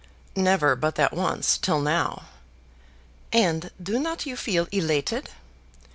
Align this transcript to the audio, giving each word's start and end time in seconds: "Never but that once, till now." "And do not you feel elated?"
"Never 0.35 0.75
but 0.75 0.95
that 0.95 1.13
once, 1.13 1.59
till 1.59 1.79
now." 1.79 2.23
"And 3.31 3.69
do 3.79 3.99
not 3.99 4.25
you 4.25 4.35
feel 4.35 4.67
elated?" 4.71 5.29